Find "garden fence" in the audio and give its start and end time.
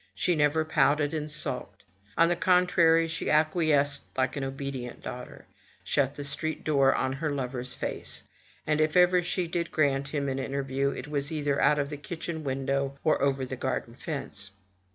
13.55-14.49